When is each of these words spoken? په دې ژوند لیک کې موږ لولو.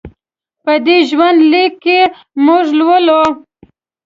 په 0.63 0.73
دې 0.85 0.97
ژوند 1.09 1.39
لیک 1.51 1.73
کې 1.83 1.99
موږ 2.45 2.65
لولو. 2.79 3.21